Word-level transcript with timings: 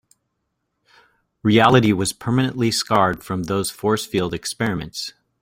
Reality 1.43 1.93
was 1.93 2.11
permanently 2.11 2.71
scarred 2.71 3.23
from 3.23 3.43
those 3.43 3.69
force 3.69 4.03
field 4.03 4.33
experiments. 4.33 5.13